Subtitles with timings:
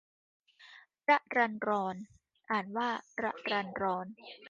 [1.09, 1.71] รรรรร
[2.51, 2.89] อ่านว่า
[3.23, 4.07] ระรันรอน